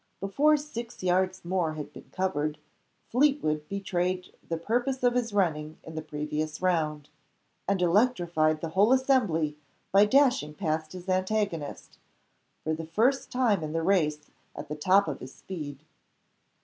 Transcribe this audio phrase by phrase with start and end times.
[0.19, 2.57] Before six yards more had been covered,
[3.11, 7.07] Fleetwood betrayed the purpose of his running in the previous round,
[7.67, 9.57] and electrified the whole assembly,
[9.91, 11.99] by dashing past his antagonist
[12.63, 15.83] for the first time in the race at the top of his speed.